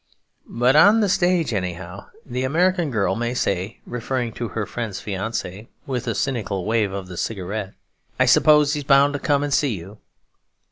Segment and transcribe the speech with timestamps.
[0.49, 5.67] But on the stage, anyhow, the American girl may say, referring to her friend's fiancé,
[5.85, 7.73] with a cynical wave of the cigarette,
[8.19, 9.99] 'I suppose he's bound to come and see you.'